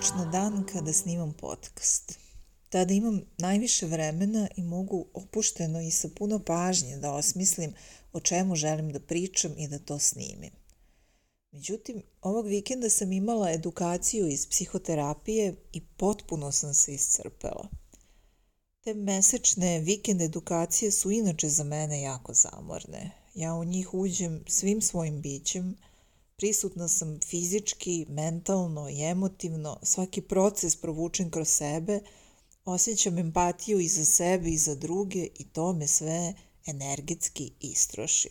[0.00, 2.18] Obično dan kada snimam podcast.
[2.68, 7.74] Tada imam najviše vremena i mogu opušteno i sa puno pažnje da osmislim
[8.12, 10.50] o čemu želim da pričam i da to snimim.
[11.52, 17.68] Međutim, ovog vikenda sam imala edukaciju iz psihoterapije i potpuno sam se iscrpela.
[18.84, 23.10] Te mesečne vikend edukacije su inače za mene jako zamorne.
[23.34, 25.76] Ja u njih uđem svim svojim bićem,
[26.40, 32.00] prisutna sam fizički, mentalno i emotivno, svaki proces provučen kroz sebe,
[32.64, 36.34] osjećam empatiju i za sebe i za druge i to me sve
[36.66, 38.28] energetski istroši.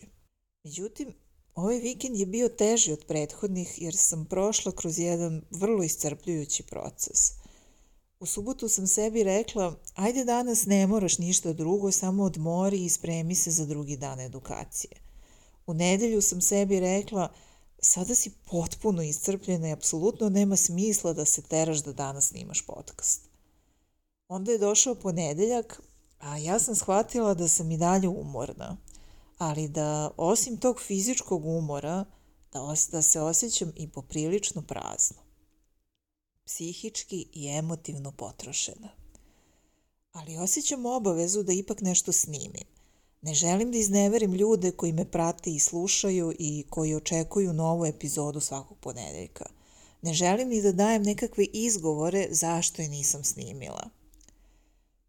[0.64, 1.14] Međutim,
[1.54, 7.32] ovaj vikend je bio teži od prethodnih jer sam prošla kroz jedan vrlo iscrpljujući proces.
[8.20, 13.34] U subotu sam sebi rekla, ajde danas ne moraš ništa drugo, samo odmori i spremi
[13.34, 14.92] se za drugi dan edukacije.
[15.66, 17.32] U nedelju sam sebi rekla,
[17.82, 23.28] sada si potpuno iscrpljena i apsolutno nema smisla da se teraš da danas snimaš podcast.
[24.28, 25.82] Onda je došao ponedeljak,
[26.18, 28.76] a ja sam shvatila da sam i dalje umorna,
[29.38, 32.04] ali da osim tog fizičkog umora,
[32.52, 35.16] da, os da se osjećam i poprilično prazno.
[36.44, 38.88] Psihički i emotivno potrošena.
[40.12, 42.79] Ali osjećam obavezu da ipak nešto snimim.
[43.22, 48.40] Ne želim da izneverim ljude koji me prate i slušaju i koji očekuju novu epizodu
[48.40, 49.44] svakog ponedeljka.
[50.02, 53.90] Ne želim ni da dajem nekakve izgovore zašto je nisam snimila.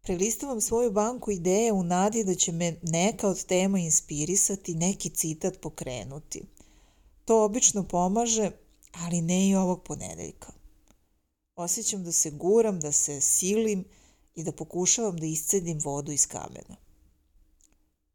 [0.02, 5.60] Prelistavam svoju banku ideje u nadi da će me neka od tema inspirisati, neki citat
[5.60, 6.42] pokrenuti.
[7.24, 8.50] To obično pomaže,
[8.92, 10.52] ali ne i ovog ponedeljka.
[11.56, 13.84] Osjećam da se guram, da se silim
[14.34, 16.81] i da pokušavam da iscedim vodu iz kamena.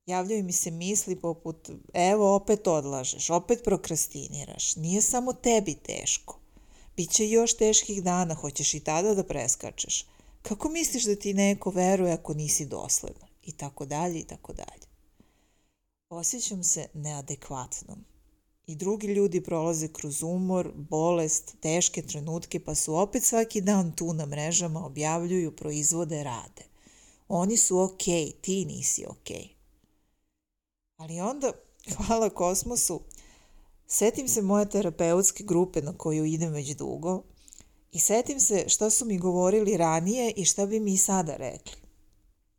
[0.07, 6.40] Javljaju mi se misli poput, evo opet odlažeš, opet prokrastiniraš, nije samo tebi teško.
[6.97, 10.06] Biće još teških dana, hoćeš i tada da preskačeš.
[10.41, 13.28] Kako misliš da ti neko veruje ako nisi dosledna?
[13.44, 14.88] I tako dalje, i tako dalje.
[16.09, 18.06] Osjećam se neadekvatnom.
[18.67, 24.13] I drugi ljudi prolaze kroz umor, bolest, teške trenutke, pa su opet svaki dan tu
[24.13, 26.63] na mrežama, objavljuju, proizvode, rade.
[27.28, 29.35] Oni su okej, okay, ti nisi okej.
[29.35, 29.56] Okay.
[30.97, 31.52] Ali onda,
[31.97, 33.02] hvala kosmosu,
[33.88, 37.24] setim se moje terapeutske grupe na koju idem već dugo
[37.91, 41.81] i setim se šta su mi govorili ranije i šta bi mi sada rekli.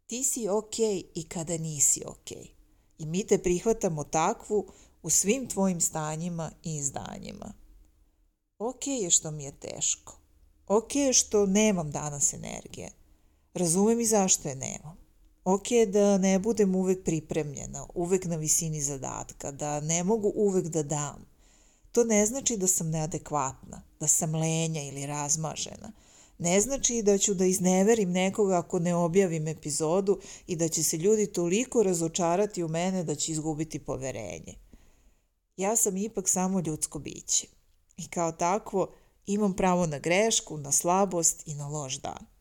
[0.06, 2.36] Ti si okej okay i kada nisi okej.
[2.36, 2.50] Okay.
[2.98, 4.72] I mi te prihvatamo takvu
[5.02, 7.52] u svim tvojim stanjima i izdanjima.
[8.58, 10.18] Ok je što mi je teško.
[10.66, 12.90] Ok je što nemam danas energije.
[13.54, 15.07] Razumem i zašto je nemam.
[15.48, 20.82] Ok da ne budem uvek pripremljena, uvek na visini zadatka, da ne mogu uvek da
[20.82, 21.26] dam.
[21.92, 25.92] To ne znači da sam neadekvatna, da sam lenja ili razmažena.
[26.38, 30.96] Ne znači da ću da izneverim nekoga ako ne objavim epizodu i da će se
[30.96, 34.54] ljudi toliko razočarati u mene da će izgubiti poverenje.
[35.56, 37.46] Ja sam ipak samo ljudsko biće
[37.96, 38.94] i kao takvo
[39.26, 42.37] imam pravo na grešku, na slabost i na loš dan.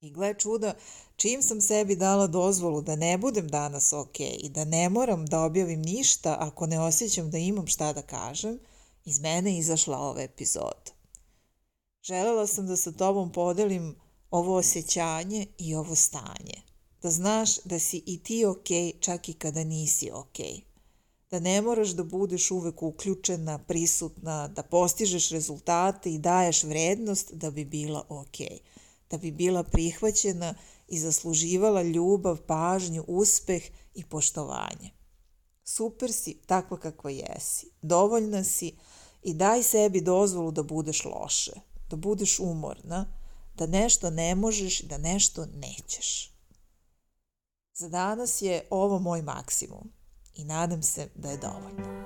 [0.00, 0.74] I gle čuda,
[1.16, 5.40] čim sam sebi dala dozvolu da ne budem danas ok i da ne moram da
[5.40, 8.58] objavim ništa ako ne osjećam da imam šta da kažem,
[9.04, 10.92] iz mene izašla ova epizoda.
[12.02, 13.96] Želela sam da sa tobom podelim
[14.30, 16.62] ovo osjećanje i ovo stanje.
[17.02, 20.38] Da znaš da si i ti ok čak i kada nisi ok.
[21.30, 27.50] Da ne moraš da budeš uvek uključena, prisutna, da postižeš rezultate i daješ vrednost da
[27.50, 28.36] bi bila ok
[29.10, 30.54] da bi bila prihvaćena
[30.88, 33.62] i zasluživala ljubav, pažnju, uspeh
[33.94, 34.90] i poštovanje.
[35.64, 38.76] Super si takva kakva jesi, dovoljna si
[39.22, 41.52] i daj sebi dozvolu da budeš loše,
[41.90, 43.06] da budeš umorna,
[43.54, 46.32] da nešto ne možeš, da nešto nećeš.
[47.74, 49.92] Za danas je ovo moj maksimum
[50.34, 52.05] i nadam se da je dovoljno.